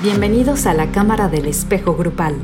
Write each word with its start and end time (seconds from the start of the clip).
Bienvenidos 0.00 0.66
a 0.66 0.74
la 0.74 0.92
Cámara 0.92 1.28
del 1.28 1.46
Espejo 1.46 1.96
Grupal, 1.96 2.36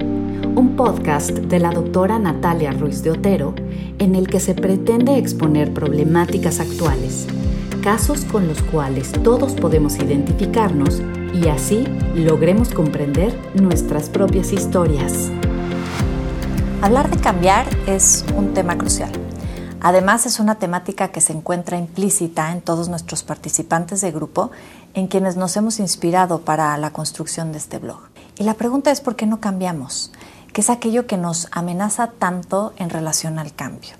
un 0.57 0.75
podcast 0.75 1.31
de 1.31 1.61
la 1.61 1.71
doctora 1.71 2.19
Natalia 2.19 2.73
Ruiz 2.73 3.05
de 3.05 3.13
Otero 3.13 3.55
en 4.01 4.17
el 4.17 4.27
que 4.27 4.41
se 4.41 4.57
pretende 4.57 5.19
exponer 5.19 5.73
problemáticas 5.73 6.59
actuales, 6.59 7.29
casos 7.81 8.25
con 8.25 8.49
los 8.49 8.61
cuales 8.61 9.13
todos 9.23 9.53
podemos 9.53 9.95
identificarnos 9.99 11.01
y 11.33 11.47
así 11.47 11.87
logremos 12.17 12.71
comprender 12.71 13.33
nuestras 13.55 14.09
propias 14.11 14.53
historias. 14.53 15.31
Hablar 16.83 17.09
de 17.09 17.19
cambiar 17.19 17.67
es 17.87 18.25
un 18.37 18.53
tema 18.53 18.77
crucial. 18.77 19.13
Además 19.85 20.25
es 20.25 20.41
una 20.41 20.55
temática 20.55 21.09
que 21.09 21.21
se 21.21 21.35
encuentra 21.35 21.77
implícita 21.77 22.53
en 22.53 22.63
todos 22.63 22.89
nuestros 22.89 23.23
participantes 23.23 24.01
de 24.01 24.13
grupo 24.13 24.51
en 24.95 25.09
quienes 25.09 25.37
nos 25.37 25.59
hemos 25.59 25.79
inspirado 25.79 26.41
para 26.41 26.75
la 26.79 26.91
construcción 26.91 27.53
de 27.53 27.59
este 27.59 27.79
blog. 27.79 28.01
Y 28.39 28.45
la 28.45 28.55
pregunta 28.55 28.91
es 28.91 29.03
por 29.03 29.15
qué 29.15 29.27
no 29.27 29.41
cambiamos, 29.41 30.11
¿Qué 30.55 30.63
es 30.63 30.71
aquello 30.71 31.07
que 31.07 31.19
nos 31.19 31.49
amenaza 31.51 32.13
tanto 32.19 32.73
en 32.79 32.89
relación 32.89 33.39
al 33.39 33.53
cambio. 33.53 33.91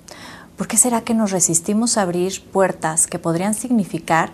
¿Por 0.57 0.67
qué 0.67 0.77
será 0.77 1.01
que 1.01 1.13
nos 1.13 1.31
resistimos 1.31 1.97
a 1.97 2.01
abrir 2.01 2.43
puertas 2.51 3.05
que 3.05 3.19
podrían 3.19 3.53
significar 3.53 4.31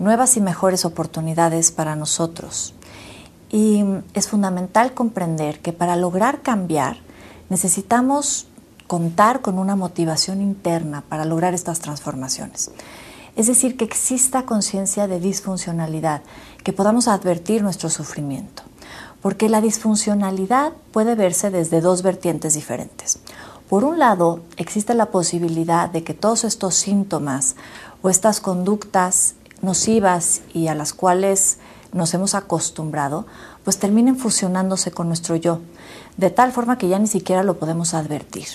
nuevas 0.00 0.36
y 0.36 0.40
mejores 0.40 0.84
oportunidades 0.84 1.70
para 1.70 1.94
nosotros? 1.94 2.74
Y 3.50 3.84
es 4.14 4.28
fundamental 4.28 4.94
comprender 4.94 5.60
que 5.60 5.72
para 5.72 5.94
lograr 5.94 6.42
cambiar 6.42 6.96
necesitamos 7.50 8.47
contar 8.88 9.42
con 9.42 9.58
una 9.58 9.76
motivación 9.76 10.40
interna 10.40 11.04
para 11.08 11.24
lograr 11.24 11.54
estas 11.54 11.78
transformaciones. 11.78 12.72
Es 13.36 13.46
decir, 13.46 13.76
que 13.76 13.84
exista 13.84 14.46
conciencia 14.46 15.06
de 15.06 15.20
disfuncionalidad, 15.20 16.22
que 16.64 16.72
podamos 16.72 17.06
advertir 17.06 17.62
nuestro 17.62 17.90
sufrimiento. 17.90 18.64
Porque 19.22 19.48
la 19.48 19.60
disfuncionalidad 19.60 20.72
puede 20.90 21.14
verse 21.14 21.50
desde 21.50 21.80
dos 21.80 22.02
vertientes 22.02 22.54
diferentes. 22.54 23.20
Por 23.68 23.84
un 23.84 23.98
lado, 23.98 24.40
existe 24.56 24.94
la 24.94 25.06
posibilidad 25.06 25.90
de 25.90 26.02
que 26.02 26.14
todos 26.14 26.44
estos 26.44 26.74
síntomas 26.74 27.54
o 28.02 28.08
estas 28.08 28.40
conductas 28.40 29.34
nocivas 29.60 30.40
y 30.54 30.68
a 30.68 30.74
las 30.74 30.94
cuales 30.94 31.58
nos 31.92 32.14
hemos 32.14 32.34
acostumbrado, 32.34 33.26
pues 33.68 33.76
terminen 33.76 34.16
fusionándose 34.16 34.92
con 34.92 35.08
nuestro 35.08 35.36
yo, 35.36 35.60
de 36.16 36.30
tal 36.30 36.52
forma 36.52 36.78
que 36.78 36.88
ya 36.88 36.98
ni 36.98 37.06
siquiera 37.06 37.42
lo 37.42 37.58
podemos 37.58 37.92
advertir. 37.92 38.46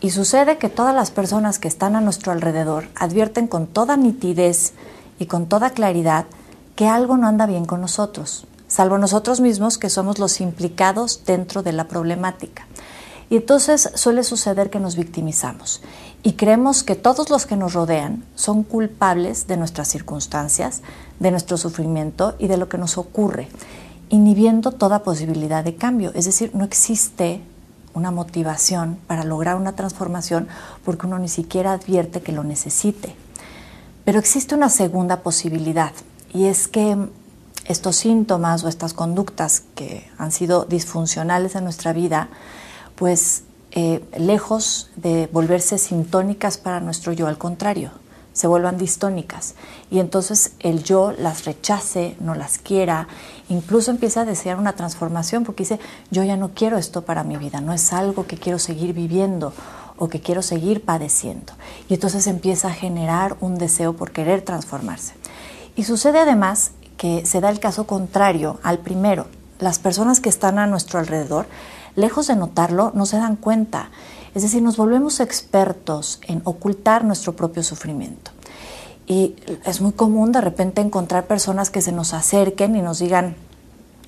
Y 0.00 0.10
sucede 0.10 0.58
que 0.58 0.68
todas 0.68 0.94
las 0.94 1.10
personas 1.10 1.58
que 1.58 1.66
están 1.66 1.96
a 1.96 2.00
nuestro 2.00 2.30
alrededor 2.30 2.86
advierten 2.94 3.48
con 3.48 3.66
toda 3.66 3.96
nitidez 3.96 4.72
y 5.18 5.26
con 5.26 5.46
toda 5.46 5.70
claridad 5.70 6.26
que 6.76 6.86
algo 6.86 7.16
no 7.16 7.26
anda 7.26 7.46
bien 7.46 7.64
con 7.64 7.80
nosotros, 7.80 8.46
salvo 8.68 8.96
nosotros 8.96 9.40
mismos 9.40 9.76
que 9.76 9.90
somos 9.90 10.20
los 10.20 10.40
implicados 10.40 11.24
dentro 11.26 11.64
de 11.64 11.72
la 11.72 11.88
problemática. 11.88 12.68
Y 13.30 13.38
entonces 13.38 13.90
suele 13.96 14.22
suceder 14.22 14.70
que 14.70 14.78
nos 14.78 14.94
victimizamos 14.94 15.82
y 16.22 16.34
creemos 16.34 16.84
que 16.84 16.94
todos 16.94 17.28
los 17.28 17.46
que 17.46 17.56
nos 17.56 17.72
rodean 17.72 18.22
son 18.36 18.62
culpables 18.62 19.48
de 19.48 19.56
nuestras 19.56 19.88
circunstancias, 19.88 20.82
de 21.18 21.32
nuestro 21.32 21.56
sufrimiento 21.56 22.36
y 22.38 22.46
de 22.46 22.56
lo 22.56 22.68
que 22.68 22.78
nos 22.78 22.98
ocurre, 22.98 23.48
inhibiendo 24.08 24.72
toda 24.72 25.02
posibilidad 25.02 25.64
de 25.64 25.76
cambio. 25.76 26.12
Es 26.14 26.24
decir, 26.24 26.50
no 26.54 26.64
existe 26.64 27.40
una 27.94 28.10
motivación 28.10 28.98
para 29.06 29.24
lograr 29.24 29.56
una 29.56 29.76
transformación 29.76 30.48
porque 30.84 31.06
uno 31.06 31.18
ni 31.18 31.28
siquiera 31.28 31.72
advierte 31.72 32.20
que 32.20 32.32
lo 32.32 32.44
necesite. 32.44 33.14
Pero 34.04 34.18
existe 34.18 34.54
una 34.54 34.68
segunda 34.68 35.22
posibilidad 35.22 35.92
y 36.32 36.44
es 36.46 36.68
que 36.68 37.08
estos 37.64 37.96
síntomas 37.96 38.64
o 38.64 38.68
estas 38.68 38.92
conductas 38.92 39.62
que 39.74 40.10
han 40.18 40.32
sido 40.32 40.64
disfuncionales 40.64 41.54
en 41.54 41.64
nuestra 41.64 41.92
vida, 41.92 42.28
pues 42.96 43.44
eh, 43.70 44.04
lejos 44.18 44.90
de 44.96 45.28
volverse 45.32 45.78
sintónicas 45.78 46.58
para 46.58 46.80
nuestro 46.80 47.12
yo, 47.12 47.26
al 47.26 47.38
contrario, 47.38 47.90
se 48.34 48.48
vuelvan 48.48 48.76
distónicas 48.76 49.54
y 49.90 50.00
entonces 50.00 50.52
el 50.58 50.82
yo 50.82 51.12
las 51.12 51.44
rechace, 51.44 52.16
no 52.20 52.34
las 52.34 52.58
quiera, 52.58 53.08
incluso 53.48 53.90
empieza 53.90 54.22
a 54.22 54.24
desear 54.24 54.58
una 54.58 54.74
transformación 54.74 55.44
porque 55.44 55.64
dice, 55.64 55.80
yo 56.10 56.22
ya 56.24 56.36
no 56.36 56.50
quiero 56.54 56.78
esto 56.78 57.02
para 57.02 57.24
mi 57.24 57.36
vida, 57.36 57.60
no 57.60 57.72
es 57.72 57.92
algo 57.92 58.26
que 58.26 58.36
quiero 58.36 58.58
seguir 58.58 58.92
viviendo 58.92 59.52
o 59.96 60.08
que 60.08 60.20
quiero 60.20 60.42
seguir 60.42 60.84
padeciendo. 60.84 61.52
Y 61.88 61.94
entonces 61.94 62.26
empieza 62.26 62.68
a 62.68 62.74
generar 62.74 63.36
un 63.40 63.56
deseo 63.58 63.94
por 63.94 64.10
querer 64.10 64.42
transformarse. 64.42 65.14
Y 65.76 65.84
sucede 65.84 66.18
además 66.18 66.72
que 66.96 67.26
se 67.26 67.40
da 67.40 67.50
el 67.50 67.60
caso 67.60 67.86
contrario 67.86 68.58
al 68.62 68.78
primero. 68.78 69.26
Las 69.58 69.78
personas 69.78 70.20
que 70.20 70.28
están 70.28 70.58
a 70.58 70.66
nuestro 70.66 70.98
alrededor, 70.98 71.46
lejos 71.96 72.26
de 72.26 72.36
notarlo, 72.36 72.92
no 72.94 73.06
se 73.06 73.16
dan 73.16 73.36
cuenta 73.36 73.90
es 74.34 74.42
decir, 74.42 74.62
nos 74.62 74.76
volvemos 74.76 75.20
expertos 75.20 76.20
en 76.26 76.42
ocultar 76.44 77.04
nuestro 77.04 77.36
propio 77.36 77.62
sufrimiento. 77.62 78.32
Y 79.06 79.36
es 79.64 79.80
muy 79.80 79.92
común 79.92 80.32
de 80.32 80.40
repente 80.40 80.80
encontrar 80.80 81.26
personas 81.26 81.70
que 81.70 81.82
se 81.82 81.92
nos 81.92 82.14
acerquen 82.14 82.74
y 82.76 82.82
nos 82.82 82.98
digan, 82.98 83.36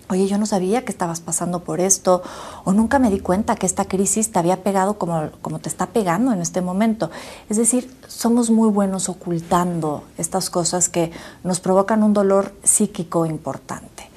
oye, 0.08 0.26
yo 0.26 0.38
no 0.38 0.46
sabía 0.46 0.84
que 0.84 0.92
estabas 0.92 1.20
pasando 1.20 1.64
por 1.64 1.80
esto, 1.80 2.22
o 2.64 2.72
nunca 2.72 2.98
me 2.98 3.10
di 3.10 3.20
cuenta 3.20 3.56
que 3.56 3.66
esta 3.66 3.86
crisis 3.86 4.32
te 4.32 4.38
había 4.38 4.62
pegado 4.62 4.98
como, 4.98 5.30
como 5.42 5.58
te 5.58 5.68
está 5.68 5.86
pegando 5.86 6.32
en 6.32 6.40
este 6.40 6.60
momento. 6.60 7.10
Es 7.48 7.56
decir, 7.56 7.92
somos 8.06 8.50
muy 8.50 8.68
buenos 8.70 9.08
ocultando 9.08 10.04
estas 10.16 10.48
cosas 10.48 10.88
que 10.88 11.10
nos 11.42 11.60
provocan 11.60 12.02
un 12.02 12.12
dolor 12.12 12.54
psíquico 12.62 13.26
importante. 13.26 14.08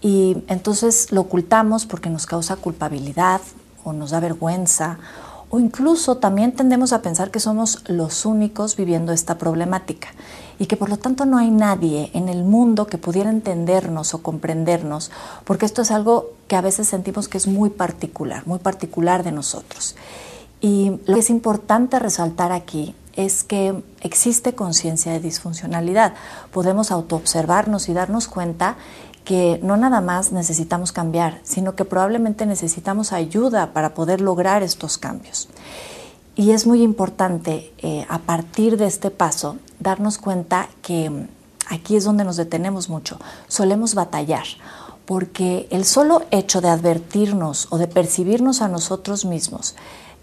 Y 0.00 0.36
entonces 0.48 1.12
lo 1.12 1.22
ocultamos 1.22 1.86
porque 1.86 2.10
nos 2.10 2.26
causa 2.26 2.56
culpabilidad 2.56 3.40
o 3.84 3.92
nos 3.92 4.10
da 4.10 4.20
vergüenza 4.20 4.98
o 5.54 5.60
incluso 5.60 6.16
también 6.16 6.50
tendemos 6.50 6.92
a 6.92 7.00
pensar 7.00 7.30
que 7.30 7.38
somos 7.38 7.84
los 7.86 8.26
únicos 8.26 8.74
viviendo 8.74 9.12
esta 9.12 9.38
problemática 9.38 10.08
y 10.58 10.66
que 10.66 10.76
por 10.76 10.88
lo 10.88 10.96
tanto 10.96 11.26
no 11.26 11.38
hay 11.38 11.52
nadie 11.52 12.10
en 12.12 12.28
el 12.28 12.42
mundo 12.42 12.88
que 12.88 12.98
pudiera 12.98 13.30
entendernos 13.30 14.14
o 14.14 14.18
comprendernos, 14.20 15.12
porque 15.44 15.64
esto 15.64 15.82
es 15.82 15.92
algo 15.92 16.32
que 16.48 16.56
a 16.56 16.60
veces 16.60 16.88
sentimos 16.88 17.28
que 17.28 17.38
es 17.38 17.46
muy 17.46 17.70
particular, 17.70 18.44
muy 18.48 18.58
particular 18.58 19.22
de 19.22 19.30
nosotros. 19.30 19.94
Y 20.60 20.98
lo 21.06 21.14
que 21.14 21.20
es 21.20 21.30
importante 21.30 22.00
resaltar 22.00 22.50
aquí 22.50 22.96
es 23.14 23.44
que 23.44 23.80
existe 24.00 24.56
conciencia 24.56 25.12
de 25.12 25.20
disfuncionalidad. 25.20 26.14
Podemos 26.50 26.90
autoobservarnos 26.90 27.88
y 27.88 27.92
darnos 27.92 28.26
cuenta 28.26 28.74
que 29.24 29.58
no 29.62 29.76
nada 29.76 30.00
más 30.00 30.32
necesitamos 30.32 30.92
cambiar, 30.92 31.40
sino 31.42 31.74
que 31.74 31.84
probablemente 31.84 32.46
necesitamos 32.46 33.12
ayuda 33.12 33.72
para 33.72 33.94
poder 33.94 34.20
lograr 34.20 34.62
estos 34.62 34.98
cambios. 34.98 35.48
Y 36.36 36.50
es 36.50 36.66
muy 36.66 36.82
importante 36.82 37.72
eh, 37.78 38.06
a 38.08 38.18
partir 38.18 38.76
de 38.76 38.86
este 38.86 39.10
paso 39.10 39.56
darnos 39.78 40.18
cuenta 40.18 40.68
que 40.82 41.08
mm, 41.08 41.28
aquí 41.70 41.96
es 41.96 42.04
donde 42.04 42.24
nos 42.24 42.36
detenemos 42.36 42.88
mucho, 42.88 43.18
solemos 43.48 43.94
batallar, 43.94 44.44
porque 45.06 45.68
el 45.70 45.84
solo 45.84 46.22
hecho 46.30 46.60
de 46.60 46.68
advertirnos 46.68 47.68
o 47.70 47.78
de 47.78 47.88
percibirnos 47.88 48.62
a 48.62 48.68
nosotros 48.68 49.24
mismos 49.24 49.74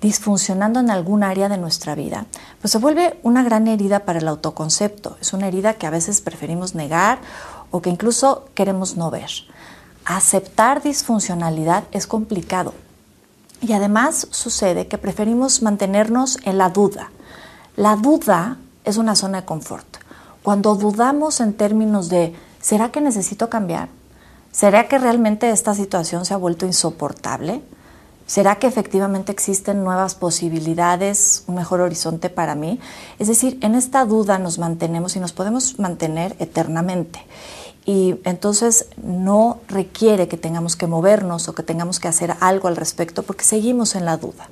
disfuncionando 0.01 0.79
en 0.79 0.89
algún 0.89 1.23
área 1.23 1.47
de 1.47 1.59
nuestra 1.59 1.93
vida, 1.93 2.25
pues 2.59 2.71
se 2.71 2.79
vuelve 2.79 3.19
una 3.21 3.43
gran 3.43 3.67
herida 3.67 3.99
para 3.99 4.17
el 4.17 4.27
autoconcepto. 4.27 5.15
Es 5.21 5.31
una 5.33 5.47
herida 5.47 5.75
que 5.75 5.85
a 5.85 5.91
veces 5.91 6.21
preferimos 6.21 6.73
negar 6.73 7.19
o 7.71 7.81
que 7.81 7.89
incluso 7.89 8.45
queremos 8.53 8.97
no 8.97 9.09
ver. 9.09 9.31
Aceptar 10.05 10.83
disfuncionalidad 10.83 11.85
es 11.91 12.05
complicado 12.05 12.73
y 13.61 13.73
además 13.73 14.27
sucede 14.31 14.87
que 14.87 14.97
preferimos 14.97 15.61
mantenernos 15.61 16.37
en 16.43 16.57
la 16.57 16.69
duda. 16.69 17.11
La 17.75 17.95
duda 17.95 18.57
es 18.83 18.97
una 18.97 19.15
zona 19.15 19.41
de 19.41 19.45
confort. 19.45 19.97
Cuando 20.43 20.75
dudamos 20.75 21.39
en 21.39 21.53
términos 21.53 22.09
de, 22.09 22.35
¿será 22.59 22.91
que 22.91 22.99
necesito 22.99 23.49
cambiar? 23.49 23.89
¿Será 24.51 24.87
que 24.87 24.97
realmente 24.97 25.51
esta 25.51 25.75
situación 25.75 26.25
se 26.25 26.33
ha 26.33 26.37
vuelto 26.37 26.65
insoportable? 26.65 27.61
¿Será 28.25 28.55
que 28.55 28.67
efectivamente 28.67 29.31
existen 29.31 29.83
nuevas 29.83 30.15
posibilidades, 30.15 31.43
un 31.47 31.55
mejor 31.55 31.81
horizonte 31.81 32.29
para 32.29 32.55
mí? 32.55 32.79
Es 33.19 33.27
decir, 33.27 33.59
en 33.61 33.75
esta 33.75 34.05
duda 34.05 34.39
nos 34.39 34.57
mantenemos 34.57 35.15
y 35.15 35.19
nos 35.19 35.33
podemos 35.33 35.79
mantener 35.79 36.35
eternamente 36.39 37.25
y 37.85 38.15
entonces 38.25 38.87
no 39.03 39.59
requiere 39.67 40.27
que 40.27 40.37
tengamos 40.37 40.75
que 40.75 40.87
movernos 40.87 41.47
o 41.47 41.55
que 41.55 41.63
tengamos 41.63 41.99
que 41.99 42.07
hacer 42.07 42.35
algo 42.39 42.67
al 42.67 42.75
respecto 42.75 43.23
porque 43.23 43.43
seguimos 43.43 43.95
en 43.95 44.05
la 44.05 44.17
duda. 44.17 44.49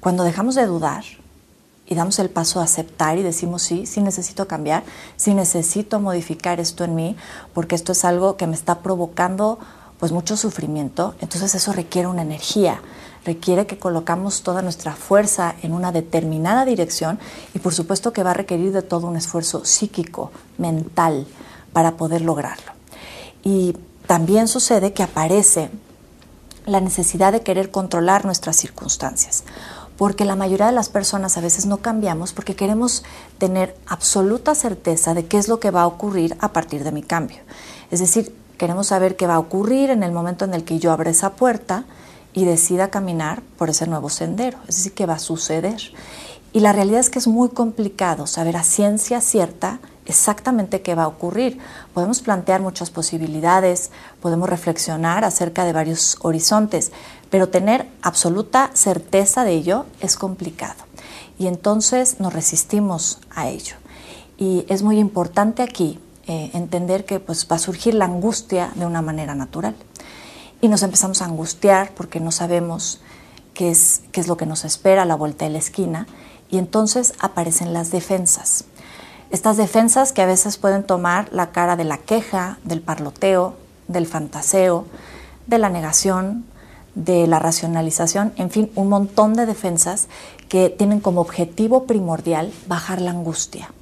Cuando 0.00 0.24
dejamos 0.24 0.54
de 0.54 0.66
dudar 0.66 1.04
y 1.86 1.94
damos 1.94 2.18
el 2.18 2.30
paso 2.30 2.60
a 2.60 2.64
aceptar 2.64 3.18
y 3.18 3.22
decimos 3.22 3.62
sí, 3.62 3.86
sí 3.86 4.00
necesito 4.00 4.48
cambiar, 4.48 4.84
sí 5.16 5.34
necesito 5.34 6.00
modificar 6.00 6.60
esto 6.60 6.84
en 6.84 6.94
mí 6.94 7.16
porque 7.52 7.74
esto 7.74 7.92
es 7.92 8.04
algo 8.04 8.36
que 8.36 8.46
me 8.46 8.54
está 8.54 8.78
provocando 8.78 9.58
pues 9.98 10.10
mucho 10.10 10.36
sufrimiento, 10.36 11.14
entonces 11.20 11.54
eso 11.54 11.72
requiere 11.72 12.08
una 12.08 12.22
energía, 12.22 12.82
requiere 13.24 13.66
que 13.66 13.78
colocamos 13.78 14.42
toda 14.42 14.60
nuestra 14.60 14.96
fuerza 14.96 15.54
en 15.62 15.72
una 15.72 15.92
determinada 15.92 16.64
dirección 16.64 17.20
y 17.54 17.60
por 17.60 17.72
supuesto 17.72 18.12
que 18.12 18.24
va 18.24 18.32
a 18.32 18.34
requerir 18.34 18.72
de 18.72 18.82
todo 18.82 19.06
un 19.06 19.14
esfuerzo 19.14 19.64
psíquico, 19.64 20.32
mental, 20.58 21.28
para 21.72 21.96
poder 21.96 22.22
lograrlo. 22.22 22.72
Y 23.42 23.76
también 24.06 24.48
sucede 24.48 24.92
que 24.92 25.02
aparece 25.02 25.70
la 26.66 26.80
necesidad 26.80 27.32
de 27.32 27.42
querer 27.42 27.70
controlar 27.70 28.24
nuestras 28.24 28.56
circunstancias 28.56 29.44
porque 30.02 30.24
la 30.24 30.36
mayoría 30.36 30.66
de 30.66 30.72
las 30.72 30.88
personas 30.88 31.36
a 31.36 31.40
veces 31.40 31.66
no 31.66 31.76
cambiamos 31.78 32.32
porque 32.32 32.56
queremos 32.56 33.04
tener 33.38 33.76
absoluta 33.86 34.54
certeza 34.56 35.14
de 35.14 35.26
qué 35.26 35.38
es 35.38 35.46
lo 35.46 35.60
que 35.60 35.70
va 35.70 35.82
a 35.82 35.86
ocurrir 35.86 36.36
a 36.40 36.52
partir 36.52 36.82
de 36.82 36.92
mi 36.92 37.02
cambio. 37.02 37.38
Es 37.90 38.00
decir, 38.00 38.34
queremos 38.58 38.88
saber 38.88 39.16
qué 39.16 39.26
va 39.26 39.34
a 39.34 39.38
ocurrir 39.38 39.90
en 39.90 40.02
el 40.02 40.10
momento 40.10 40.44
en 40.44 40.54
el 40.54 40.64
que 40.64 40.78
yo 40.78 40.90
abra 40.92 41.10
esa 41.10 41.34
puerta 41.34 41.84
y 42.32 42.44
decida 42.44 42.90
caminar 42.90 43.42
por 43.58 43.70
ese 43.70 43.86
nuevo 43.86 44.08
sendero, 44.08 44.58
es 44.66 44.76
decir, 44.76 44.92
qué 44.92 45.06
va 45.06 45.14
a 45.14 45.18
suceder. 45.18 45.80
Y 46.52 46.60
la 46.60 46.72
realidad 46.72 47.00
es 47.00 47.10
que 47.10 47.18
es 47.18 47.28
muy 47.28 47.50
complicado 47.50 48.26
saber 48.26 48.56
a 48.56 48.64
ciencia 48.64 49.20
cierta 49.20 49.78
exactamente 50.06 50.82
qué 50.82 50.94
va 50.94 51.04
a 51.04 51.08
ocurrir. 51.08 51.58
Podemos 51.94 52.20
plantear 52.20 52.60
muchas 52.60 52.90
posibilidades, 52.90 53.90
podemos 54.20 54.48
reflexionar 54.48 55.24
acerca 55.24 55.64
de 55.64 55.72
varios 55.72 56.18
horizontes, 56.22 56.92
pero 57.30 57.48
tener 57.48 57.88
absoluta 58.02 58.70
certeza 58.74 59.44
de 59.44 59.52
ello 59.52 59.86
es 60.00 60.16
complicado. 60.16 60.84
Y 61.38 61.46
entonces 61.46 62.20
nos 62.20 62.32
resistimos 62.32 63.18
a 63.30 63.48
ello. 63.48 63.76
Y 64.38 64.64
es 64.68 64.82
muy 64.82 64.98
importante 64.98 65.62
aquí 65.62 65.98
eh, 66.26 66.50
entender 66.54 67.04
que 67.04 67.20
pues, 67.20 67.46
va 67.50 67.56
a 67.56 67.58
surgir 67.58 67.94
la 67.94 68.04
angustia 68.04 68.70
de 68.74 68.86
una 68.86 69.02
manera 69.02 69.34
natural. 69.34 69.74
Y 70.60 70.68
nos 70.68 70.82
empezamos 70.82 71.22
a 71.22 71.24
angustiar 71.24 71.92
porque 71.94 72.20
no 72.20 72.30
sabemos 72.30 73.00
qué 73.54 73.70
es, 73.70 74.02
qué 74.12 74.20
es 74.20 74.28
lo 74.28 74.36
que 74.36 74.46
nos 74.46 74.64
espera 74.64 75.02
a 75.02 75.04
la 75.04 75.16
vuelta 75.16 75.44
de 75.44 75.50
la 75.50 75.58
esquina. 75.58 76.06
Y 76.50 76.58
entonces 76.58 77.14
aparecen 77.18 77.72
las 77.72 77.90
defensas. 77.90 78.64
Estas 79.32 79.56
defensas 79.56 80.12
que 80.12 80.20
a 80.20 80.26
veces 80.26 80.58
pueden 80.58 80.84
tomar 80.84 81.30
la 81.32 81.52
cara 81.52 81.74
de 81.74 81.84
la 81.84 81.96
queja, 81.96 82.58
del 82.64 82.82
parloteo, 82.82 83.54
del 83.88 84.06
fantaseo, 84.06 84.84
de 85.46 85.56
la 85.56 85.70
negación, 85.70 86.44
de 86.94 87.26
la 87.26 87.38
racionalización, 87.38 88.34
en 88.36 88.50
fin, 88.50 88.70
un 88.74 88.90
montón 88.90 89.32
de 89.32 89.46
defensas 89.46 90.08
que 90.50 90.68
tienen 90.68 91.00
como 91.00 91.22
objetivo 91.22 91.84
primordial 91.84 92.52
bajar 92.66 93.00
la 93.00 93.12
angustia. 93.12 93.72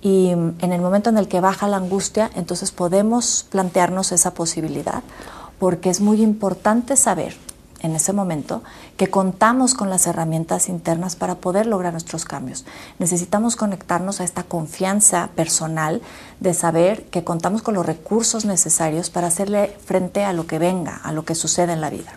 Y 0.00 0.30
en 0.30 0.72
el 0.72 0.80
momento 0.80 1.10
en 1.10 1.18
el 1.18 1.28
que 1.28 1.40
baja 1.40 1.68
la 1.68 1.76
angustia, 1.76 2.28
entonces 2.34 2.72
podemos 2.72 3.46
plantearnos 3.50 4.10
esa 4.10 4.34
posibilidad, 4.34 5.04
porque 5.60 5.90
es 5.90 6.00
muy 6.00 6.20
importante 6.20 6.96
saber 6.96 7.36
en 7.82 7.94
ese 7.96 8.12
momento 8.12 8.62
que 8.96 9.10
contamos 9.10 9.74
con 9.74 9.90
las 9.90 10.06
herramientas 10.06 10.68
internas 10.68 11.16
para 11.16 11.36
poder 11.36 11.66
lograr 11.66 11.92
nuestros 11.92 12.24
cambios. 12.24 12.64
Necesitamos 12.98 13.56
conectarnos 13.56 14.20
a 14.20 14.24
esta 14.24 14.44
confianza 14.44 15.30
personal 15.34 16.00
de 16.40 16.54
saber 16.54 17.04
que 17.04 17.24
contamos 17.24 17.62
con 17.62 17.74
los 17.74 17.86
recursos 17.86 18.44
necesarios 18.44 19.10
para 19.10 19.26
hacerle 19.26 19.76
frente 19.84 20.24
a 20.24 20.32
lo 20.32 20.46
que 20.46 20.58
venga, 20.58 21.00
a 21.02 21.12
lo 21.12 21.24
que 21.24 21.34
sucede 21.34 21.72
en 21.72 21.80
la 21.80 21.90
vida. 21.90 22.12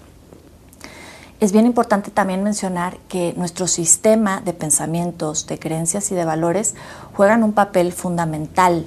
Es 1.41 1.51
bien 1.51 1.65
importante 1.65 2.11
también 2.11 2.43
mencionar 2.43 2.97
que 3.09 3.33
nuestro 3.35 3.67
sistema 3.67 4.39
de 4.39 4.53
pensamientos, 4.53 5.47
de 5.47 5.59
creencias 5.59 6.11
y 6.11 6.15
de 6.15 6.23
valores 6.23 6.75
juegan 7.13 7.43
un 7.43 7.51
papel 7.51 7.91
fundamental 7.91 8.85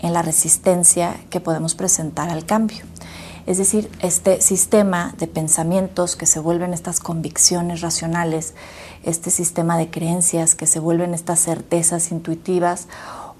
en 0.00 0.12
la 0.12 0.20
resistencia 0.20 1.16
que 1.30 1.40
podemos 1.40 1.74
presentar 1.74 2.28
al 2.28 2.44
cambio. 2.44 2.84
Es 3.46 3.58
decir, 3.58 3.88
este 4.00 4.40
sistema 4.40 5.14
de 5.18 5.28
pensamientos 5.28 6.16
que 6.16 6.26
se 6.26 6.40
vuelven 6.40 6.74
estas 6.74 6.98
convicciones 6.98 7.80
racionales, 7.80 8.54
este 9.04 9.30
sistema 9.30 9.78
de 9.78 9.88
creencias 9.88 10.56
que 10.56 10.66
se 10.66 10.80
vuelven 10.80 11.14
estas 11.14 11.40
certezas 11.40 12.10
intuitivas 12.10 12.88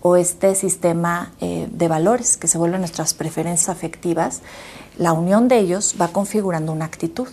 o 0.03 0.15
este 0.15 0.55
sistema 0.55 1.33
eh, 1.41 1.69
de 1.73 1.89
valores 1.89 2.37
que 2.37 2.47
se 2.47 2.57
vuelven 2.57 2.83
nuestras 2.83 3.15
preferencias 3.15 3.69
afectivas, 3.69 4.43
la 4.97 5.13
unión 5.13 5.49
de 5.49 5.59
ellos 5.59 5.97
va 6.01 6.09
configurando 6.09 6.71
una 6.71 6.85
actitud. 6.85 7.29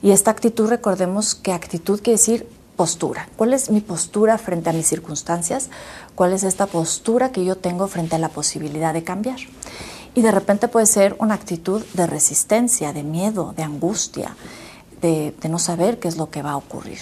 Y 0.00 0.12
esta 0.12 0.30
actitud, 0.30 0.68
recordemos 0.68 1.34
que 1.34 1.52
actitud 1.52 2.00
quiere 2.00 2.18
decir 2.18 2.48
postura. 2.76 3.28
¿Cuál 3.36 3.54
es 3.54 3.70
mi 3.70 3.80
postura 3.80 4.38
frente 4.38 4.70
a 4.70 4.72
mis 4.72 4.86
circunstancias? 4.86 5.68
¿Cuál 6.14 6.32
es 6.32 6.44
esta 6.44 6.66
postura 6.66 7.32
que 7.32 7.44
yo 7.44 7.56
tengo 7.56 7.88
frente 7.88 8.14
a 8.14 8.18
la 8.20 8.28
posibilidad 8.28 8.94
de 8.94 9.02
cambiar? 9.02 9.38
Y 10.14 10.22
de 10.22 10.30
repente 10.30 10.68
puede 10.68 10.86
ser 10.86 11.16
una 11.18 11.34
actitud 11.34 11.84
de 11.94 12.06
resistencia, 12.06 12.92
de 12.92 13.02
miedo, 13.02 13.52
de 13.56 13.64
angustia, 13.64 14.36
de, 15.00 15.34
no 15.48 15.58
saber 15.58 15.98
qué 15.98 16.08
es 16.08 16.16
lo 16.16 16.30
que 16.30 16.42
va 16.42 16.52
a 16.52 16.56
ocurrir. 16.56 16.98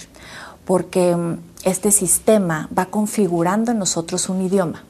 Porque 0.65 1.15
mm, 1.15 1.37
este 1.63 1.91
sistema 1.91 2.69
va 2.77 2.85
configurando 2.87 3.71
en 3.71 3.79
nosotros 3.79 4.29
un 4.29 4.41
idioma. 4.41 4.83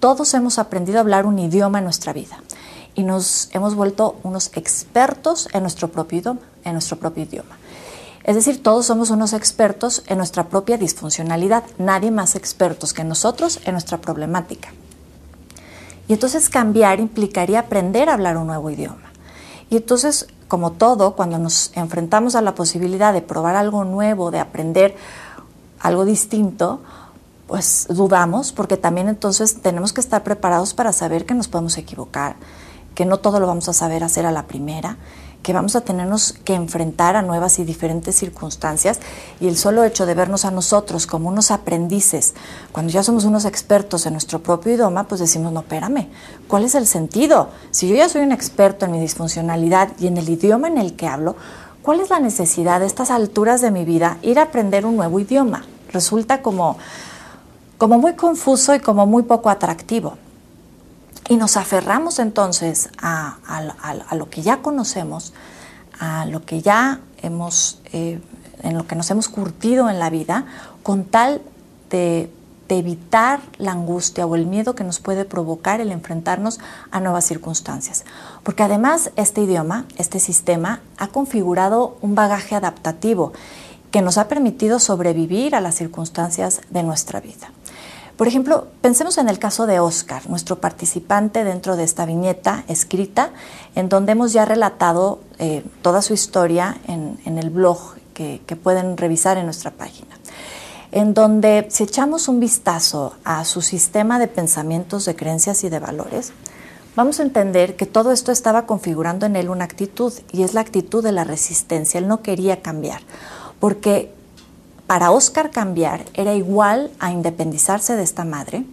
Todos 0.00 0.32
hemos 0.34 0.58
aprendido 0.58 0.98
a 0.98 1.00
hablar 1.02 1.26
un 1.26 1.38
idioma 1.38 1.78
en 1.78 1.84
nuestra 1.84 2.12
vida 2.12 2.42
y 2.94 3.02
nos 3.02 3.50
hemos 3.52 3.74
vuelto 3.74 4.18
unos 4.22 4.50
expertos 4.54 5.48
en 5.52 5.62
nuestro 5.62 5.88
propio 5.88 6.18
idioma. 6.18 6.40
En 6.64 6.72
nuestro 6.72 6.98
propio 6.98 7.24
idioma. 7.24 7.56
Es 8.24 8.34
decir, 8.34 8.62
todos 8.62 8.86
somos 8.86 9.10
unos 9.10 9.32
expertos 9.32 10.02
en 10.06 10.18
nuestra 10.18 10.48
propia 10.48 10.76
disfuncionalidad, 10.76 11.64
nadie 11.78 12.10
más 12.10 12.36
expertos 12.36 12.92
que 12.92 13.04
nosotros 13.04 13.60
en 13.64 13.72
nuestra 13.72 13.98
problemática. 13.98 14.70
Y 16.10 16.12
entonces 16.12 16.50
cambiar 16.50 16.98
implicaría 16.98 17.60
aprender 17.60 18.08
a 18.08 18.14
hablar 18.14 18.36
un 18.36 18.48
nuevo 18.48 18.68
idioma. 18.68 19.12
Y 19.70 19.76
entonces, 19.76 20.26
como 20.48 20.72
todo, 20.72 21.14
cuando 21.14 21.38
nos 21.38 21.70
enfrentamos 21.76 22.34
a 22.34 22.42
la 22.42 22.56
posibilidad 22.56 23.12
de 23.12 23.22
probar 23.22 23.54
algo 23.54 23.84
nuevo, 23.84 24.32
de 24.32 24.40
aprender 24.40 24.96
algo 25.78 26.04
distinto, 26.04 26.80
pues 27.46 27.86
dudamos 27.88 28.50
porque 28.50 28.76
también 28.76 29.08
entonces 29.08 29.62
tenemos 29.62 29.92
que 29.92 30.00
estar 30.00 30.24
preparados 30.24 30.74
para 30.74 30.92
saber 30.92 31.26
que 31.26 31.34
nos 31.34 31.46
podemos 31.46 31.78
equivocar, 31.78 32.34
que 32.96 33.04
no 33.04 33.18
todo 33.18 33.38
lo 33.38 33.46
vamos 33.46 33.68
a 33.68 33.72
saber 33.72 34.02
hacer 34.02 34.26
a 34.26 34.32
la 34.32 34.48
primera, 34.48 34.96
que 35.42 35.52
vamos 35.52 35.74
a 35.76 35.80
tenernos 35.80 36.34
que 36.44 36.54
enfrentar 36.54 37.16
a 37.16 37.22
nuevas 37.22 37.58
y 37.58 37.64
diferentes 37.64 38.16
circunstancias 38.16 39.00
y 39.40 39.48
el 39.48 39.56
solo 39.56 39.84
hecho 39.84 40.06
de 40.06 40.14
vernos 40.14 40.44
a 40.44 40.50
nosotros 40.50 41.06
como 41.06 41.28
unos 41.28 41.50
aprendices, 41.50 42.34
cuando 42.72 42.92
ya 42.92 43.02
somos 43.02 43.24
unos 43.24 43.44
expertos 43.44 44.06
en 44.06 44.12
nuestro 44.12 44.42
propio 44.42 44.74
idioma, 44.74 45.04
pues 45.04 45.20
decimos, 45.20 45.52
no, 45.52 45.60
espérame, 45.60 46.08
¿cuál 46.46 46.64
es 46.64 46.74
el 46.74 46.86
sentido? 46.86 47.48
Si 47.70 47.88
yo 47.88 47.94
ya 47.94 48.08
soy 48.08 48.22
un 48.22 48.32
experto 48.32 48.84
en 48.84 48.92
mi 48.92 49.00
disfuncionalidad 49.00 49.90
y 49.98 50.06
en 50.06 50.18
el 50.18 50.28
idioma 50.28 50.68
en 50.68 50.78
el 50.78 50.94
que 50.94 51.06
hablo, 51.06 51.36
¿cuál 51.82 52.00
es 52.00 52.10
la 52.10 52.20
necesidad 52.20 52.80
de 52.80 52.86
estas 52.86 53.10
alturas 53.10 53.60
de 53.60 53.70
mi 53.70 53.84
vida 53.84 54.18
ir 54.22 54.38
a 54.38 54.42
aprender 54.42 54.84
un 54.84 54.96
nuevo 54.96 55.20
idioma? 55.20 55.64
Resulta 55.92 56.42
como, 56.42 56.76
como 57.78 57.98
muy 57.98 58.14
confuso 58.14 58.74
y 58.74 58.80
como 58.80 59.06
muy 59.06 59.22
poco 59.22 59.48
atractivo. 59.50 60.16
Y 61.30 61.36
nos 61.36 61.56
aferramos 61.56 62.18
entonces 62.18 62.90
a, 63.00 63.36
lo 64.16 64.28
que 64.28 64.42
ya 64.42 64.62
conocemos, 64.62 65.32
a 66.00 66.26
lo 66.26 66.44
que 66.44 66.60
ya 66.60 66.98
hemos, 67.22 67.80
eh, 67.92 68.20
en 68.64 68.76
lo 68.76 68.88
que 68.88 68.96
nos 68.96 69.08
hemos 69.12 69.28
curtido 69.28 69.88
en 69.88 70.00
la 70.00 70.10
vida, 70.10 70.46
con 70.82 71.04
tal 71.04 71.40
de, 71.88 72.32
de, 72.66 72.78
evitar 72.78 73.38
la 73.58 73.70
angustia 73.70 74.26
o 74.26 74.34
el 74.34 74.46
miedo 74.46 74.74
que 74.74 74.82
nos 74.82 74.98
puede 74.98 75.24
provocar 75.24 75.80
el 75.80 75.92
enfrentarnos 75.92 76.58
a 76.90 76.98
nuevas 76.98 77.26
circunstancias. 77.26 78.04
Porque 78.42 78.64
además 78.64 79.12
este 79.14 79.42
idioma, 79.42 79.84
este 79.98 80.18
sistema, 80.18 80.80
ha 80.98 81.06
configurado 81.06 81.96
un 82.00 82.16
bagaje 82.16 82.56
adaptativo 82.56 83.32
que 83.92 84.02
nos 84.02 84.18
ha 84.18 84.26
permitido 84.26 84.80
sobrevivir 84.80 85.54
a 85.54 85.60
las 85.60 85.76
circunstancias 85.76 86.60
de 86.70 86.82
nuestra 86.82 87.20
vida. 87.20 87.52
Por 88.20 88.28
ejemplo, 88.28 88.66
pensemos 88.82 89.16
en 89.16 89.30
el 89.30 89.38
caso 89.38 89.66
de 89.66 89.80
Oscar, 89.80 90.28
nuestro 90.28 90.60
participante 90.60 91.42
dentro 91.42 91.76
de 91.76 91.84
esta 91.84 92.04
viñeta 92.04 92.64
escrita, 92.68 93.30
en 93.74 93.88
donde 93.88 94.12
hemos 94.12 94.34
ya 94.34 94.44
relatado 94.44 95.20
eh, 95.38 95.64
toda 95.80 96.02
su 96.02 96.12
historia 96.12 96.76
en, 96.86 97.38
el 97.38 97.48
blog 97.48 97.78
que, 98.12 98.42
que 98.46 98.56
pueden 98.56 98.98
revisar 98.98 99.38
en 99.38 99.46
nuestra 99.46 99.70
página 99.70 100.18
en 100.92 101.14
donde 101.14 101.66
si 101.70 101.84
echamos 101.84 102.28
un 102.28 102.40
vistazo 102.40 103.14
a 103.24 103.42
su 103.46 103.62
sistema 103.62 104.18
de 104.18 104.28
pensamientos, 104.28 105.06
de 105.06 105.16
creencias 105.16 105.64
y 105.64 105.70
de 105.70 105.78
valores, 105.78 106.32
vamos 106.96 107.20
a 107.20 107.22
entender 107.22 107.74
que 107.74 107.86
todo 107.86 108.12
esto 108.12 108.32
estaba 108.32 108.66
configurando 108.66 109.24
en 109.24 109.34
él 109.34 109.48
una 109.48 109.64
actitud 109.64 110.12
y 110.30 110.42
es 110.42 110.52
la 110.52 110.60
actitud 110.60 111.02
de 111.02 111.12
la 111.12 111.24
resistencia. 111.24 111.96
Él 111.96 112.06
no 112.06 112.20
quería 112.20 112.60
cambiar 112.60 113.00
porque 113.60 114.12
para 114.90 115.12
Oscar 115.12 115.52
cambiar 115.52 116.04
era 116.14 116.34
igual 116.34 116.90
a 116.98 117.12
independizarse 117.12 117.94
de 117.94 118.02
esta 118.02 118.24
madre, 118.24 118.64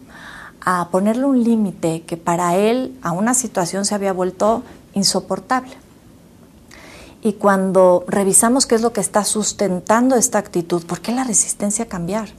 a 0.62 0.90
ponerle 0.90 1.26
un 1.26 1.44
límite 1.44 2.02
que 2.08 2.18
para 2.18 2.56
él 2.56 2.98
a 3.04 3.12
una 3.12 3.36
situación 3.36 3.86
se 3.86 3.94
había 3.94 4.14
vuelto 4.14 4.64
insoportable. 4.96 5.74
Y 7.22 7.34
cuando 7.34 8.04
revisamos 8.08 8.66
qué 8.66 8.74
es 8.74 8.82
lo 8.82 8.94
que 8.94 9.00
está 9.00 9.24
sustentando 9.26 10.16
esta 10.16 10.40
actitud, 10.40 10.84
¿por 10.88 11.02
qué 11.02 11.12
la 11.12 11.24
resistencia 11.24 11.86
a 11.86 11.88
cambiar? 11.88 12.30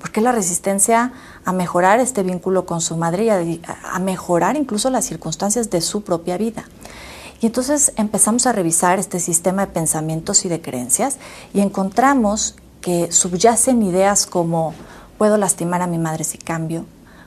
¿Por 0.00 0.10
qué 0.10 0.20
la 0.20 0.32
resistencia 0.32 1.12
a 1.44 1.52
mejorar 1.52 2.00
este 2.00 2.24
vínculo 2.24 2.66
con 2.66 2.80
su 2.80 2.96
madre 2.96 3.26
y 3.26 3.60
a, 3.64 3.98
mejorar 4.00 4.56
incluso 4.56 4.90
las 4.90 5.04
circunstancias 5.04 5.70
de 5.70 5.82
su 5.82 6.02
propia 6.02 6.36
vida? 6.36 6.64
Y 7.40 7.46
entonces 7.46 7.92
empezamos 7.94 8.48
a 8.48 8.52
revisar 8.52 8.98
este 8.98 9.20
sistema 9.20 9.66
de 9.66 9.72
pensamientos 9.72 10.44
y 10.44 10.48
de 10.48 10.60
creencias 10.60 11.18
y 11.54 11.60
encontramos 11.60 12.56
que 12.80 13.12
subyacen 13.12 13.82
ideas 13.82 14.26
como 14.26 14.74
puedo 15.18 15.36
lastimar 15.36 15.82
a 15.82 15.86
mi 15.86 15.98
madre 15.98 16.24
si 16.24 16.38
cambio, 16.38 16.84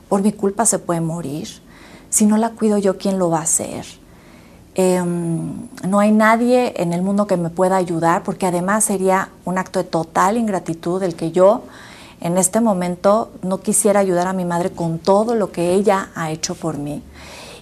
por 0.09 0.21
mi 0.21 0.31
culpa 0.31 0.65
se 0.65 0.79
puede 0.79 1.01
morir, 1.01 1.47
si 2.09 2.25
no 2.25 2.37
la 2.37 2.49
cuido 2.51 2.77
yo, 2.77 2.97
¿quién 2.97 3.17
lo 3.17 3.29
va 3.29 3.39
a 3.39 3.43
hacer? 3.43 3.85
Em, 4.75 5.67
no 5.87 5.99
hay 5.99 6.11
nadie 6.11 6.73
en 6.77 6.93
el 6.93 7.03
mundo 7.03 7.27
que 7.27 7.37
me 7.37 7.49
pueda 7.49 7.77
ayudar, 7.77 8.23
porque 8.23 8.47
además 8.47 8.83
sería 8.83 9.29
un 9.45 9.57
acto 9.57 9.79
de 9.79 9.85
total 9.85 10.37
ingratitud 10.37 11.01
el 11.03 11.15
que 11.15 11.31
yo 11.31 11.63
en 12.21 12.37
este 12.37 12.61
momento 12.61 13.31
no 13.41 13.59
quisiera 13.59 13.99
ayudar 13.99 14.27
a 14.27 14.33
mi 14.33 14.45
madre 14.45 14.71
con 14.71 14.97
todo 14.97 15.35
lo 15.35 15.51
que 15.51 15.73
ella 15.73 16.09
ha 16.15 16.31
hecho 16.31 16.55
por 16.55 16.77
mí. 16.77 17.03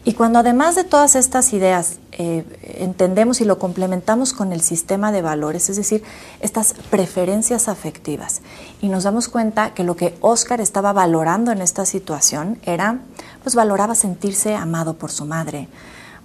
Y 0.04 0.14
cuando 0.14 0.40
además 0.40 0.76
de 0.76 0.84
todas 0.84 1.16
estas 1.16 1.54
ideas 1.54 2.00
eh, 2.12 2.44
entendemos 2.80 3.40
y 3.40 3.46
lo 3.46 3.60
complementamos 3.60 4.34
con 4.34 4.52
el 4.52 4.62
sistema 4.62 5.12
de 5.12 5.22
valores, 5.22 5.70
es 5.70 5.78
decir, 5.78 6.04
estas 6.40 6.74
preferencias 6.90 7.68
afectivas, 7.68 8.42
y 8.82 8.90
nos 8.90 9.04
damos 9.04 9.28
cuenta 9.28 9.76
que 9.76 9.84
lo 9.84 9.96
que 9.96 10.18
Oscar 10.22 10.60
estaba 10.60 10.92
valorando 10.92 11.52
en 11.52 11.62
esta 11.62 11.86
situación 11.86 12.60
era, 12.64 13.00
pues 13.44 13.54
valoraba 13.54 13.94
sentirse 13.94 14.56
amado 14.56 14.96
por 14.96 15.12
su 15.12 15.26
madre, 15.26 15.68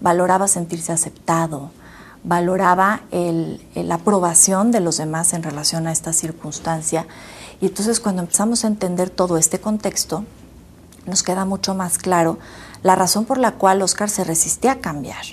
valoraba 0.00 0.48
sentirse 0.48 0.92
aceptado, 0.92 1.70
valoraba 2.24 3.02
la 3.74 3.94
aprobación 3.94 4.72
de 4.72 4.80
los 4.80 4.96
demás 4.96 5.34
en 5.34 5.42
relación 5.42 5.86
a 5.86 5.92
esta 5.92 6.14
circunstancia. 6.14 7.06
Y 7.60 7.66
entonces 7.66 8.00
cuando 8.00 8.22
empezamos 8.22 8.64
a 8.64 8.68
entender 8.68 9.10
todo 9.10 9.36
este 9.36 9.60
contexto, 9.60 10.24
nos 11.06 11.22
queda 11.22 11.44
mucho 11.44 11.74
más 11.74 11.98
claro 11.98 12.38
la 12.82 12.94
razón 12.94 13.24
por 13.24 13.38
la 13.38 13.52
cual 13.52 13.82
Oscar 13.82 14.10
se 14.10 14.24
resistía 14.24 14.72
a 14.72 14.78
cambiar. 14.80 15.24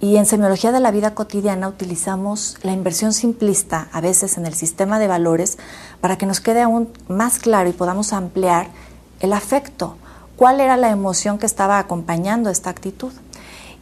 Y 0.00 0.16
en 0.16 0.26
semiología 0.26 0.70
de 0.70 0.78
la 0.78 0.92
vida 0.92 1.14
cotidiana 1.14 1.66
utilizamos 1.66 2.56
la 2.62 2.72
inversión 2.72 3.12
simplista, 3.12 3.88
a 3.92 4.00
veces 4.00 4.38
en 4.38 4.46
el 4.46 4.54
sistema 4.54 5.00
de 5.00 5.08
valores, 5.08 5.58
para 6.00 6.16
que 6.16 6.26
nos 6.26 6.40
quede 6.40 6.62
aún 6.62 6.88
más 7.08 7.40
claro 7.40 7.68
y 7.68 7.72
podamos 7.72 8.12
ampliar 8.12 8.68
el 9.18 9.32
afecto. 9.32 9.96
¿Cuál 10.36 10.60
era 10.60 10.76
la 10.76 10.90
emoción 10.90 11.38
que 11.38 11.46
estaba 11.46 11.80
acompañando 11.80 12.48
esta 12.48 12.70
actitud? 12.70 13.12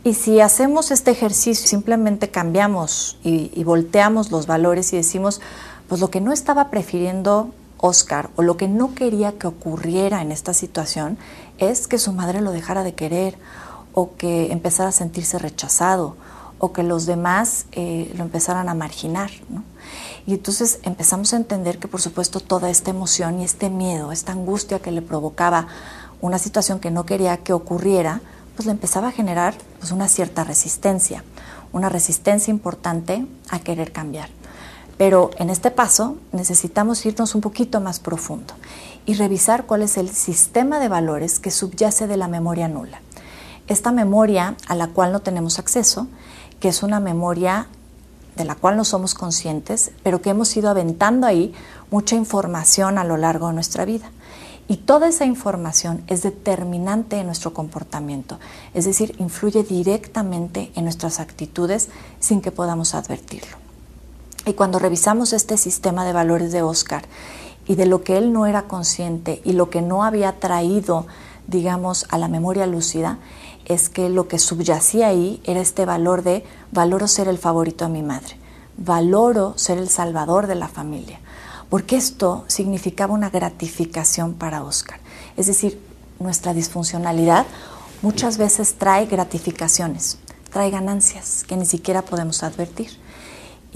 Y 0.04 0.14
si 0.14 0.40
hacemos 0.40 0.90
este 0.90 1.11
ejercicio, 1.11 1.66
simplemente 1.66 2.30
cambiamos 2.30 3.18
y, 3.23 3.50
y 3.54 3.64
volteamos 3.64 4.30
los 4.30 4.46
valores 4.46 4.94
y 4.94 4.96
decimos, 4.96 5.42
pues 5.87 6.00
lo 6.00 6.08
que 6.08 6.23
no 6.23 6.32
estaba 6.32 6.70
prefiriendo 6.70 7.50
Oscar 7.78 8.30
o 8.37 8.42
lo 8.42 8.56
que 8.56 8.68
no 8.68 8.95
quería 8.95 9.38
que 9.38 9.47
ocurriera 9.47 10.23
en 10.23 10.33
esta 10.33 10.54
situación 10.54 11.18
es 11.59 11.87
que 11.87 11.99
su 11.99 12.12
madre 12.12 12.40
lo 12.40 12.52
dejara 12.52 12.83
de 12.83 12.95
querer 12.95 13.38
o 13.92 14.16
que 14.16 14.52
empezara 14.52 14.90
a 14.90 14.92
sentirse 14.92 15.38
rechazado 15.38 16.16
o 16.59 16.73
que 16.73 16.83
los 16.83 17.06
demás 17.06 17.66
eh, 17.73 18.12
lo 18.16 18.25
empezaran 18.25 18.68
a 18.68 18.75
marginar. 18.75 19.30
Y 20.26 20.35
entonces 20.35 20.80
empezamos 20.83 21.33
a 21.33 21.37
entender 21.37 21.78
que 21.78 21.88
por 21.88 22.00
supuesto 22.00 22.40
toda 22.40 22.71
esta 22.71 22.90
emoción 22.90 23.40
y 23.40 23.45
este 23.45 23.71
miedo, 23.71 24.12
esta 24.12 24.33
angustia 24.33 24.80
que 24.80 24.90
le 24.90 25.02
provocaba 25.02 25.68
una 26.21 26.38
situación 26.38 26.80
que 26.80 26.90
no 26.90 27.04
quería 27.04 27.38
que 27.38 27.52
ocurriera, 27.52 28.21
pues 28.54 28.66
le 28.66 28.73
empezaba 28.73 29.09
a 29.09 29.12
generar 29.12 29.54
pues, 29.78 29.92
una 29.92 30.09
cierta 30.09 30.45
resistencia, 30.45 31.23
una 31.73 31.90
resistencia 31.90 32.50
importante 32.50 33.26
a 33.50 33.59
querer 33.59 33.92
cambiar. 33.92 34.30
Pero 34.98 35.30
en 35.38 35.50
este 35.50 35.70
paso 35.70 36.16
necesitamos 36.32 37.04
irnos 37.04 37.34
un 37.34 37.40
poquito 37.40 37.80
más 37.80 38.00
profundo 38.00 38.54
y 39.04 39.14
revisar 39.14 39.66
cuál 39.66 39.82
es 39.82 39.96
el 39.98 40.08
sistema 40.08 40.80
de 40.80 40.88
valores 40.88 41.38
que 41.38 41.50
subyace 41.50 42.06
de 42.06 42.16
la 42.16 42.28
memoria 42.28 42.68
nula. 42.68 43.00
Esta 43.68 43.92
memoria 43.92 44.56
a 44.68 44.74
la 44.74 44.88
cual 44.88 45.12
no 45.12 45.20
tenemos 45.20 45.58
acceso, 45.58 46.06
que 46.60 46.68
es 46.68 46.82
una 46.82 47.00
memoria 47.00 47.68
de 48.36 48.44
la 48.44 48.54
cual 48.54 48.76
no 48.76 48.84
somos 48.84 49.14
conscientes, 49.14 49.90
pero 50.02 50.22
que 50.22 50.30
hemos 50.30 50.56
ido 50.56 50.70
aventando 50.70 51.26
ahí 51.26 51.54
mucha 51.90 52.16
información 52.16 52.98
a 52.98 53.04
lo 53.04 53.16
largo 53.16 53.48
de 53.48 53.54
nuestra 53.54 53.84
vida. 53.84 54.10
Y 54.68 54.78
toda 54.78 55.08
esa 55.08 55.24
información 55.24 56.02
es 56.06 56.22
determinante 56.22 57.18
en 57.18 57.26
nuestro 57.26 57.54
comportamiento, 57.54 58.38
es 58.74 58.84
decir, 58.84 59.14
influye 59.18 59.62
directamente 59.62 60.72
en 60.74 60.84
nuestras 60.84 61.20
actitudes 61.20 61.88
sin 62.18 62.40
que 62.40 62.50
podamos 62.50 62.94
advertirlo. 62.94 63.65
Y 64.46 64.54
cuando 64.54 64.78
revisamos 64.78 65.32
este 65.32 65.56
sistema 65.56 66.04
de 66.04 66.12
valores 66.12 66.52
de 66.52 66.62
Oscar 66.62 67.02
y 67.66 67.74
de 67.74 67.84
lo 67.84 68.04
que 68.04 68.16
él 68.16 68.32
no 68.32 68.46
era 68.46 68.62
consciente 68.62 69.42
y 69.44 69.54
lo 69.54 69.70
que 69.70 69.82
no 69.82 70.04
había 70.04 70.38
traído, 70.38 71.08
digamos, 71.48 72.06
a 72.10 72.18
la 72.18 72.28
memoria 72.28 72.64
lúcida, 72.68 73.18
es 73.64 73.88
que 73.88 74.08
lo 74.08 74.28
que 74.28 74.38
subyacía 74.38 75.08
ahí 75.08 75.42
era 75.42 75.58
este 75.58 75.84
valor 75.84 76.22
de 76.22 76.44
valoro 76.70 77.08
ser 77.08 77.26
el 77.26 77.38
favorito 77.38 77.86
de 77.86 77.90
mi 77.90 78.04
madre, 78.04 78.36
valoro 78.76 79.58
ser 79.58 79.78
el 79.78 79.88
salvador 79.88 80.46
de 80.46 80.54
la 80.54 80.68
familia, 80.68 81.18
porque 81.68 81.96
esto 81.96 82.44
significaba 82.46 83.14
una 83.14 83.30
gratificación 83.30 84.34
para 84.34 84.62
Oscar. 84.62 85.00
Es 85.36 85.48
decir, 85.48 85.82
nuestra 86.20 86.54
disfuncionalidad 86.54 87.46
muchas 88.00 88.38
veces 88.38 88.76
trae 88.78 89.06
gratificaciones, 89.06 90.18
trae 90.52 90.70
ganancias 90.70 91.42
que 91.42 91.56
ni 91.56 91.66
siquiera 91.66 92.02
podemos 92.02 92.44
advertir. 92.44 93.04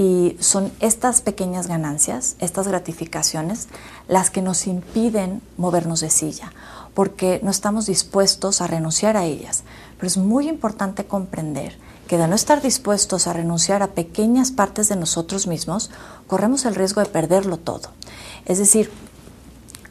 Y 0.00 0.38
son 0.40 0.72
estas 0.80 1.20
pequeñas 1.20 1.66
ganancias, 1.66 2.36
estas 2.38 2.66
gratificaciones, 2.66 3.68
las 4.08 4.30
que 4.30 4.40
nos 4.40 4.66
impiden 4.66 5.42
movernos 5.58 6.00
de 6.00 6.08
silla, 6.08 6.54
porque 6.94 7.38
no 7.42 7.50
estamos 7.50 7.84
dispuestos 7.84 8.62
a 8.62 8.66
renunciar 8.66 9.18
a 9.18 9.26
ellas. 9.26 9.62
Pero 9.98 10.06
es 10.06 10.16
muy 10.16 10.48
importante 10.48 11.04
comprender 11.04 11.76
que 12.08 12.16
de 12.16 12.26
no 12.28 12.34
estar 12.34 12.62
dispuestos 12.62 13.26
a 13.26 13.34
renunciar 13.34 13.82
a 13.82 13.88
pequeñas 13.88 14.52
partes 14.52 14.88
de 14.88 14.96
nosotros 14.96 15.46
mismos, 15.46 15.90
corremos 16.26 16.64
el 16.64 16.76
riesgo 16.76 17.02
de 17.02 17.10
perderlo 17.10 17.58
todo. 17.58 17.90
Es 18.46 18.56
decir, 18.56 18.90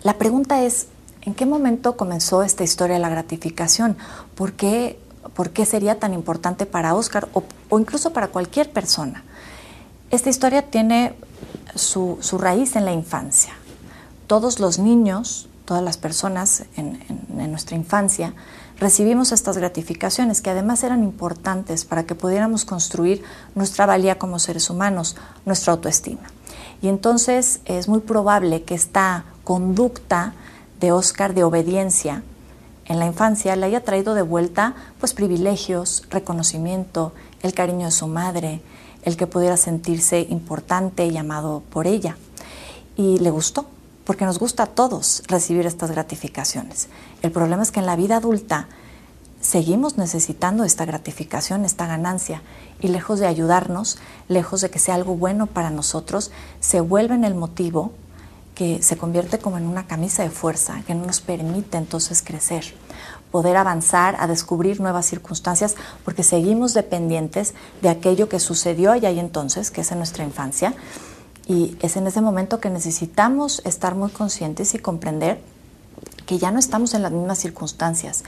la 0.01 0.18
pregunta 0.18 0.63
es, 0.63 0.88
¿en 1.22 1.36
qué 1.36 1.46
momento 1.46 1.98
comenzó 1.98 2.42
esta 2.42 2.63
historia 2.63 2.96
de 2.96 3.01
la 3.01 3.10
gratificación? 3.10 3.96
¿Por 4.34 4.54
qué, 4.54 5.00
por 5.36 5.51
qué 5.51 5.68
sería 5.68 6.00
tan 6.00 6.16
importante 6.16 6.66
para 6.66 6.96
Oscar 6.96 7.30
o, 7.34 7.44
o 7.70 7.78
incluso 7.78 8.12
para 8.12 8.30
cualquier 8.30 8.72
persona? 8.72 9.24
Esta 10.12 10.32
historia 10.32 10.63
tiene 10.63 11.13
su, 11.75 12.18
raíz 12.39 12.75
en 12.75 12.86
la 12.86 12.92
infancia. 12.92 13.54
Todos 14.25 14.60
los 14.60 14.80
niños, 14.80 15.48
todas 15.66 15.84
las 15.84 15.98
personas 15.98 16.63
en, 16.75 17.00
nuestra 17.51 17.75
infancia, 17.75 18.34
recibimos 18.80 19.32
estas 19.32 19.58
gratificaciones 19.58 20.42
que 20.42 20.50
además 20.50 20.84
eran 20.84 21.04
importantes 21.04 21.86
para 21.86 22.06
que 22.06 22.16
pudiéramos 22.16 22.66
construir 22.66 23.24
nuestra 23.54 23.86
valía 23.86 24.18
como 24.18 24.39
seres 24.39 24.72
humanos, 24.72 25.16
nuestra 25.46 25.74
autoestima. 25.74 26.24
Y 26.82 26.88
entonces 26.88 27.60
es 27.66 27.88
muy 27.88 28.00
probable 28.00 28.63
que 28.63 28.74
esta 28.74 29.25
conducta 29.44 30.34
de 30.80 30.92
Oscar 30.92 31.36
de 31.36 31.44
obediencia 31.44 32.24
en 32.86 32.98
la 32.98 33.06
infancia 33.06 33.56
le 33.56 33.68
haya 33.68 33.84
traído 33.84 34.16
de 34.16 34.24
vuelta 34.24 34.74
pues 35.00 35.13
privilegios, 35.13 36.04
reconocimiento, 36.10 37.13
el 37.44 37.54
cariño 37.54 37.86
de 37.86 37.92
su 37.92 38.08
madre, 38.08 38.62
el 39.03 39.18
que 39.18 39.27
pudiera 39.27 39.58
sentirse 39.58 40.22
importante 40.29 41.06
y 41.06 41.18
amado 41.18 41.63
por 41.70 41.88
ella. 41.88 42.18
Y 42.96 43.20
le 43.20 43.29
gustó, 43.29 43.65
porque 44.03 44.25
nos 44.25 44.39
gusta 44.39 44.63
a 44.63 44.68
todos 44.68 45.24
recibir 45.27 45.65
estas 45.65 45.91
gratificaciones. 45.91 46.88
El 47.22 47.32
problema 47.32 47.63
es 47.63 47.72
que 47.72 47.79
en 47.79 47.86
la 47.86 47.96
vida 47.96 48.18
adulta 48.18 48.68
seguimos 49.41 49.98
necesitando 49.98 50.63
esta 50.63 50.86
gratificación, 50.86 51.63
esta 51.63 51.88
ganancia, 51.88 52.41
y 52.82 52.88
lejos 52.88 53.20
de 53.20 53.27
ayudarnos, 53.27 53.98
lejos 54.27 54.62
de 54.62 54.70
que 54.70 54.79
sea 54.79 54.96
algo 54.96 55.15
bueno 55.15 55.48
para 55.48 55.70
nosotros, 55.70 56.32
se 56.60 56.82
vuelve 56.82 57.15
en 57.15 57.24
el 57.24 57.36
motivo 57.36 57.91
que 58.56 58.82
se 58.82 58.98
convierte 58.98 59.39
como 59.39 59.58
en 59.58 59.68
una 59.68 59.88
camisa 59.88 60.24
de 60.24 60.29
fuerza, 60.29 60.82
que 60.86 60.94
no 60.94 61.06
nos 61.06 61.22
permite 61.22 61.77
entonces 61.77 62.22
crecer 62.22 62.74
poder 63.31 63.57
avanzar, 63.57 64.15
a 64.19 64.27
descubrir 64.27 64.79
nuevas 64.81 65.05
circunstancias, 65.05 65.75
porque 66.03 66.24
seguimos 66.24 66.74
dependientes 66.74 67.53
de 67.81 67.89
aquello 67.89 68.29
que 68.29 68.39
sucedió 68.39 68.91
allá 68.91 69.12
y 69.12 69.19
entonces, 69.19 69.71
que 69.71 69.81
es 69.81 69.91
en 69.91 70.00
nuestra 70.00 70.24
infancia. 70.24 70.74
Y 71.48 71.77
es 71.81 71.98
en 71.98 72.07
ese 72.07 72.21
momento 72.21 72.59
que 72.59 72.69
necesitamos 72.69 73.62
estar 73.65 73.95
muy 73.95 74.12
conscientes 74.12 74.74
y 74.74 74.79
comprender 74.79 75.41
que 76.25 76.38
ya 76.38 76.51
no 76.51 76.59
estamos 76.59 76.93
en 76.93 77.01
las 77.01 77.12
mismas 77.12 77.39
circunstancias, 77.39 78.24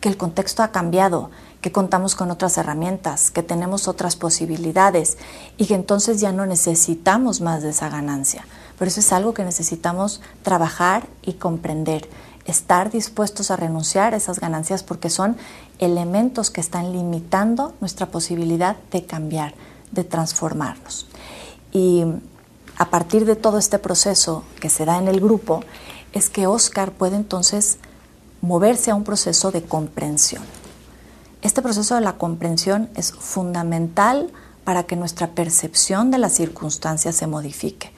que 0.00 0.08
el 0.08 0.16
contexto 0.16 0.62
ha 0.62 0.72
cambiado, 0.72 1.30
que 1.60 1.70
contamos 1.70 2.16
con 2.16 2.30
otras 2.30 2.58
herramientas, 2.58 3.30
que 3.30 3.42
tenemos 3.42 3.88
otras 3.88 4.16
posibilidades 4.16 5.18
y 5.58 5.66
que 5.66 5.74
entonces 5.74 6.20
ya 6.20 6.32
no 6.32 6.44
necesitamos 6.46 7.40
más 7.40 7.62
de 7.62 7.70
esa 7.70 7.88
ganancia. 7.88 8.46
Pero 8.78 8.88
eso 8.88 9.00
es 9.00 9.12
algo 9.12 9.34
que 9.34 9.44
necesitamos 9.44 10.22
trabajar 10.42 11.06
y 11.22 11.34
comprender 11.34 12.08
estar 12.44 12.90
dispuestos 12.90 13.50
a 13.50 13.56
renunciar 13.56 14.14
a 14.14 14.16
esas 14.16 14.40
ganancias 14.40 14.82
porque 14.82 15.10
son 15.10 15.36
elementos 15.78 16.50
que 16.50 16.60
están 16.60 16.92
limitando 16.92 17.74
nuestra 17.80 18.06
posibilidad 18.06 18.76
de 18.90 19.04
cambiar, 19.04 19.54
de 19.92 20.04
transformarnos. 20.04 21.06
Y 21.72 22.04
a 22.76 22.90
partir 22.90 23.24
de 23.24 23.36
todo 23.36 23.58
este 23.58 23.78
proceso 23.78 24.44
que 24.60 24.68
se 24.68 24.84
da 24.84 24.98
en 24.98 25.08
el 25.08 25.20
grupo, 25.20 25.60
es 26.12 26.28
que 26.28 26.46
Oscar 26.46 26.92
puede 26.92 27.16
entonces 27.16 27.78
moverse 28.40 28.90
a 28.90 28.94
un 28.94 29.04
proceso 29.04 29.50
de 29.50 29.62
comprensión. 29.62 30.42
Este 31.42 31.62
proceso 31.62 31.94
de 31.94 32.00
la 32.00 32.18
comprensión 32.18 32.90
es 32.94 33.12
fundamental 33.12 34.30
para 34.64 34.84
que 34.84 34.96
nuestra 34.96 35.28
percepción 35.28 36.10
de 36.10 36.18
las 36.18 36.32
circunstancias 36.32 37.16
se 37.16 37.26
modifique. 37.26 37.92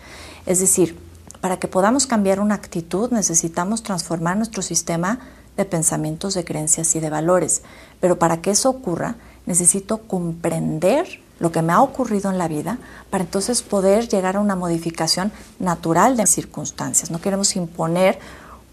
Es 0.47 0.61
decir, 0.61 0.99
para 1.45 1.59
que 1.59 1.69
podamos 1.69 2.07
cambiar 2.07 2.41
una 2.41 2.55
actitud 2.55 3.11
necesitamos 3.11 3.83
transformar 3.83 4.35
nuestro 4.39 4.63
sistema 4.63 5.19
de 5.59 5.67
pensamientos, 5.67 6.33
de 6.33 6.43
creencias 6.43 6.97
y 6.97 7.01
de 7.01 7.11
valores. 7.11 7.61
Pero 8.01 8.19
para 8.19 8.41
que 8.41 8.51
eso 8.51 8.71
ocurra, 8.71 9.17
necesito 9.45 9.99
comprender 9.99 11.21
lo 11.39 11.53
que 11.53 11.61
me 11.61 11.75
ha 11.75 11.83
ocurrido 11.83 12.31
en 12.31 12.39
la 12.39 12.49
vida 12.49 12.79
para 13.11 13.25
entonces 13.25 13.61
poder 13.61 14.09
llegar 14.09 14.37
a 14.37 14.41
una 14.41 14.57
modificación 14.57 15.33
natural 15.59 16.17
de 16.17 16.27
circunstancias. 16.27 17.11
No 17.11 17.21
queremos 17.21 17.55
imponer 17.57 18.19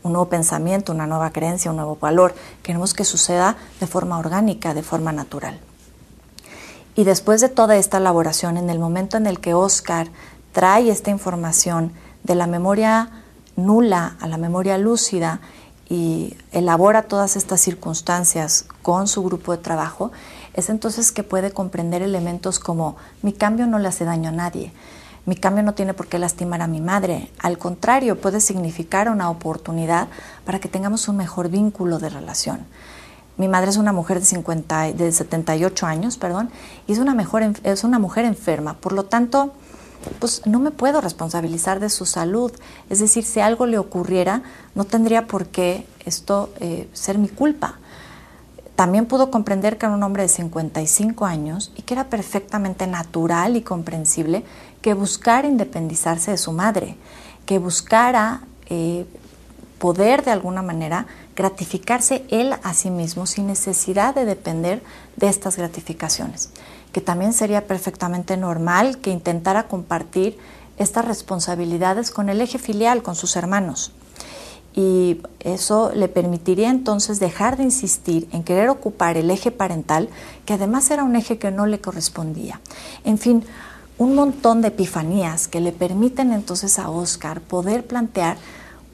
un 0.02 0.14
nuevo 0.14 0.30
pensamiento, 0.30 0.94
una 0.94 1.08
nueva 1.08 1.32
creencia, 1.32 1.72
un 1.72 1.76
nuevo 1.76 1.98
valor. 1.98 2.34
Queremos 2.64 2.94
que 2.94 3.04
suceda 3.04 3.58
de 3.82 3.88
forma 3.88 4.18
orgánica, 4.18 4.74
de 4.74 4.82
forma 4.82 5.12
natural. 5.12 5.60
Y 6.96 7.04
después 7.04 7.42
de 7.42 7.50
toda 7.50 7.76
esta 7.76 7.98
elaboración, 7.98 8.56
en 8.56 8.70
el 8.70 8.80
momento 8.80 9.18
en 9.18 9.28
el 9.28 9.42
que 9.42 9.54
Oscar 9.54 10.08
trae 10.54 10.90
esta 10.90 11.10
información 11.10 11.92
de 12.24 12.36
la 12.36 12.48
memoria 12.48 13.10
nula 13.56 14.16
a 14.20 14.28
la 14.28 14.38
memoria 14.38 14.78
lúcida 14.78 15.40
y 15.90 16.38
elabora 16.52 17.04
todas 17.04 17.36
estas 17.36 17.60
circunstancias 17.60 18.66
con 18.82 19.08
su 19.08 19.24
grupo 19.24 19.52
de 19.52 19.58
trabajo, 19.58 20.12
es 20.54 20.70
entonces 20.70 21.12
que 21.12 21.24
puede 21.24 21.52
comprender 21.52 22.02
elementos 22.02 22.60
como 22.60 22.96
mi 23.22 23.34
cambio 23.34 23.68
no 23.68 23.80
le 23.80 23.88
hace 23.88 24.06
daño 24.06 24.30
a 24.30 24.34
nadie, 24.34 24.72
mi 25.26 25.36
cambio 25.36 25.64
no 25.64 25.74
tiene 25.74 25.94
por 25.94 26.08
qué 26.08 26.18
lastimar 26.18 26.62
a 26.62 26.68
mi 26.68 26.82
madre, 26.82 27.30
al 27.40 27.58
contrario, 27.58 28.20
puede 28.20 28.42
significar 28.42 29.10
una 29.10 29.30
oportunidad 29.30 30.08
para 30.46 30.60
que 30.60 30.70
tengamos 30.70 31.08
un 31.08 31.18
mejor 31.18 31.50
vínculo 31.50 32.00
de 32.00 32.10
relación. 32.10 32.66
Mi 33.38 33.48
madre 33.48 33.70
es 33.70 33.78
una 33.78 33.94
mujer 33.94 34.20
de, 34.20 34.26
50, 34.26 34.94
de 34.94 35.12
78 35.12 35.86
años, 35.86 36.18
perdón, 36.18 36.50
y 36.88 36.94
es 36.94 37.00
una, 37.00 37.14
mejor, 37.14 37.44
es 37.64 37.84
una 37.84 38.00
mujer 38.00 38.26
enferma, 38.26 38.76
por 38.76 38.94
lo 38.94 39.06
tanto, 39.06 39.54
pues 40.20 40.46
no 40.46 40.60
me 40.60 40.72
puedo 40.72 41.02
responsabilizar 41.02 41.80
de 41.80 41.90
su 41.90 42.06
salud. 42.06 42.52
Es 42.90 43.00
decir, 43.00 43.24
si 43.24 43.40
algo 43.40 43.66
le 43.66 43.78
ocurriera, 43.78 44.44
no 44.76 44.86
tendría 44.86 45.28
por 45.28 45.48
qué 45.48 45.86
esto 46.06 46.50
eh, 46.60 46.88
ser 46.94 47.18
mi 47.18 47.30
culpa. 47.30 47.80
También 48.76 49.06
pudo 49.06 49.30
comprender 49.30 49.78
que 49.78 49.86
era 49.86 49.96
un 49.96 50.04
hombre 50.04 50.24
de 50.24 50.30
55 50.30 51.26
años 51.26 51.72
y 51.76 51.84
que 51.84 51.94
era 51.94 52.06
perfectamente 52.06 52.88
natural 52.88 53.56
y 53.56 53.62
comprensible 53.62 54.44
que 54.82 54.94
buscara 54.94 55.48
independizarse 55.48 56.32
de 56.32 56.38
su 56.38 56.52
madre, 56.52 56.98
que 57.46 57.60
buscara 57.60 58.42
eh, 58.68 59.06
poder 59.78 60.24
de 60.24 60.32
alguna 60.32 60.62
manera 60.62 61.08
gratificarse 61.36 62.24
él 62.30 62.54
a 62.64 62.74
sí 62.74 62.90
mismo 62.90 63.26
sin 63.26 63.48
necesidad 63.48 64.14
de 64.14 64.26
depender 64.26 64.84
de 65.16 65.28
estas 65.28 65.58
gratificaciones, 65.58 66.52
que 66.92 67.02
también 67.02 67.34
sería 67.34 67.68
perfectamente 67.68 68.38
normal 68.38 69.00
que 69.00 69.12
intentara 69.12 69.68
compartir 69.68 70.38
estas 70.78 71.06
responsabilidades 71.06 72.12
con 72.12 72.30
el 72.30 72.42
eje 72.42 72.58
filial, 72.58 73.04
con 73.04 73.16
sus 73.16 73.36
hermanos 73.36 73.94
y 74.74 75.22
eso 75.40 75.92
le 75.94 76.08
permitiría 76.08 76.70
entonces 76.70 77.20
dejar 77.20 77.58
de 77.58 77.64
insistir 77.64 78.28
en 78.32 78.44
querer 78.44 78.70
ocupar 78.70 79.18
el 79.18 79.30
eje 79.30 79.52
parental, 79.52 80.10
que 80.46 80.54
además 80.54 80.90
era 80.92 81.04
un 81.04 81.16
eje 81.16 81.38
que 81.38 81.52
no 81.52 81.66
le 81.66 81.82
correspondía. 81.82 82.62
En 83.04 83.18
fin, 83.18 83.44
un 83.98 84.16
montón 84.16 84.62
de 84.62 84.70
epifanías 84.70 85.48
que 85.48 85.60
le 85.60 85.72
permiten 85.74 86.32
entonces 86.32 86.80
a 86.80 86.90
Oscar 86.90 87.42
poder 87.42 87.86
plantear 87.86 88.38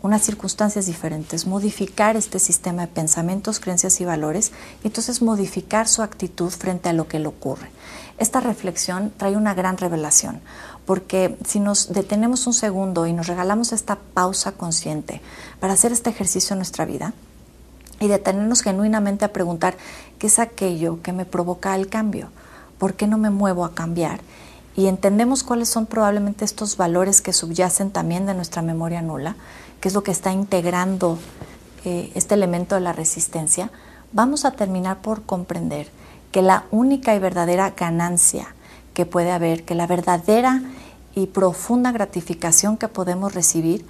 unas 0.07 0.21
circunstancias 0.21 0.85
diferentes, 0.85 1.45
modificar 1.45 2.15
este 2.15 2.39
sistema 2.39 2.83
de 2.83 2.87
pensamientos, 2.87 3.59
creencias 3.59 3.99
y 3.99 4.05
valores, 4.05 4.53
y 4.83 4.87
entonces 4.87 5.21
modificar 5.21 5.87
su 5.87 6.01
actitud 6.01 6.49
frente 6.49 6.87
a 6.87 6.93
lo 6.93 7.07
que 7.07 7.19
le 7.19 7.27
ocurre. 7.27 7.69
Esta 8.17 8.39
reflexión 8.39 9.11
trae 9.17 9.35
una 9.35 9.53
gran 9.53 9.77
revelación, 9.77 10.39
porque 10.85 11.37
si 11.45 11.59
nos 11.59 11.91
detenemos 11.91 12.47
un 12.47 12.53
segundo 12.53 13.05
y 13.05 13.13
nos 13.13 13.27
regalamos 13.27 13.73
esta 13.73 13.97
pausa 14.13 14.53
consciente 14.53 15.21
para 15.59 15.73
hacer 15.73 15.91
este 15.91 16.09
ejercicio 16.09 16.53
en 16.53 16.59
nuestra 16.59 16.85
vida 16.85 17.13
y 17.99 18.07
detenernos 18.07 18.61
genuinamente 18.61 19.25
a 19.25 19.33
preguntar 19.33 19.75
qué 20.19 20.27
es 20.27 20.39
aquello 20.39 21.01
que 21.01 21.11
me 21.11 21.25
provoca 21.25 21.75
el 21.75 21.89
cambio, 21.89 22.29
por 22.77 22.93
qué 22.93 23.07
no 23.07 23.17
me 23.17 23.29
muevo 23.29 23.65
a 23.65 23.75
cambiar 23.75 24.21
y 24.77 24.85
entendemos 24.85 25.43
cuáles 25.43 25.69
son 25.69 25.87
probablemente 25.87 26.45
estos 26.45 26.77
valores 26.77 27.21
que 27.21 27.33
subyacen 27.33 27.89
también 27.89 28.27
de 28.27 28.35
nuestra 28.35 28.61
memoria 28.61 29.01
nula, 29.01 29.35
que 29.81 29.87
es 29.87 29.93
lo 29.93 30.03
que 30.03 30.11
está 30.11 30.31
integrando 30.31 31.17
eh, 31.85 32.11
este 32.15 32.33
elemento 32.33 32.75
de 32.75 32.81
la 32.81 32.93
resistencia, 32.93 33.71
vamos 34.11 34.45
a 34.45 34.51
terminar 34.51 35.01
por 35.01 35.23
comprender 35.23 35.89
que 36.31 36.41
la 36.41 36.65
única 36.71 37.15
y 37.15 37.19
verdadera 37.19 37.71
ganancia 37.71 38.47
que 38.93 39.05
puede 39.05 39.31
haber, 39.31 39.63
que 39.63 39.75
la 39.75 39.87
verdadera 39.87 40.61
y 41.15 41.27
profunda 41.27 41.91
gratificación 41.91 42.77
que 42.77 42.87
podemos 42.87 43.33
recibir 43.33 43.85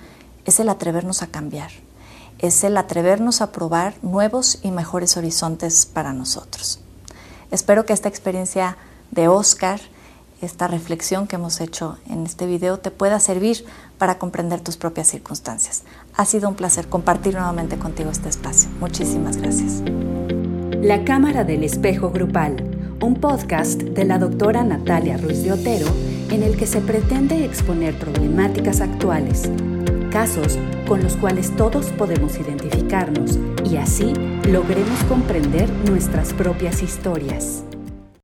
es 0.45 0.59
el 0.59 0.69
atrevernos 0.69 1.23
a 1.23 1.27
cambiar, 1.27 1.71
es 2.39 2.63
el 2.63 2.77
atrevernos 2.77 3.41
a 3.41 3.51
probar 3.51 3.95
nuevos 4.01 4.59
y 4.63 4.71
mejores 4.71 5.17
horizontes 5.17 5.85
para 5.85 6.13
nosotros. 6.13 6.79
Espero 7.51 7.85
que 7.85 7.93
esta 7.93 8.09
experiencia 8.09 8.77
de 9.11 9.27
Oscar, 9.27 9.79
esta 10.41 10.67
reflexión 10.67 11.27
que 11.27 11.35
hemos 11.35 11.61
hecho 11.61 11.97
en 12.09 12.25
este 12.25 12.45
video, 12.45 12.79
te 12.79 12.91
pueda 12.91 13.19
servir 13.19 13.65
para 13.97 14.17
comprender 14.17 14.61
tus 14.61 14.77
propias 14.77 15.07
circunstancias. 15.07 15.83
Ha 16.15 16.25
sido 16.25 16.49
un 16.49 16.55
placer 16.55 16.87
compartir 16.87 17.33
nuevamente 17.33 17.77
contigo 17.77 18.11
este 18.11 18.29
espacio. 18.29 18.69
Muchísimas 18.79 19.37
gracias. 19.37 19.83
La 20.81 21.03
Cámara 21.03 21.43
del 21.43 21.63
Espejo 21.63 22.11
Grupal 22.11 22.77
un 23.01 23.15
podcast 23.15 23.81
de 23.81 24.05
la 24.05 24.17
doctora 24.17 24.63
Natalia 24.63 25.17
Ruiz 25.17 25.43
de 25.43 25.51
Otero 25.51 25.87
en 26.31 26.43
el 26.43 26.57
que 26.57 26.65
se 26.65 26.81
pretende 26.81 27.45
exponer 27.45 27.97
problemáticas 27.97 28.81
actuales, 28.81 29.49
casos 30.11 30.57
con 30.87 31.03
los 31.03 31.15
cuales 31.15 31.55
todos 31.55 31.87
podemos 31.91 32.37
identificarnos 32.37 33.37
y 33.69 33.77
así 33.77 34.13
logremos 34.49 35.03
comprender 35.07 35.69
nuestras 35.87 36.33
propias 36.33 36.81
historias. 36.81 37.63